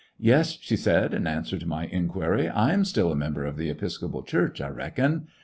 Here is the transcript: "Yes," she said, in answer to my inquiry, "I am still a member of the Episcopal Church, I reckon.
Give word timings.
"Yes," 0.17 0.57
she 0.59 0.75
said, 0.77 1.13
in 1.13 1.27
answer 1.27 1.59
to 1.59 1.67
my 1.67 1.85
inquiry, 1.85 2.49
"I 2.49 2.73
am 2.73 2.85
still 2.85 3.11
a 3.11 3.15
member 3.15 3.45
of 3.45 3.55
the 3.55 3.69
Episcopal 3.69 4.23
Church, 4.23 4.59
I 4.59 4.69
reckon. 4.69 5.27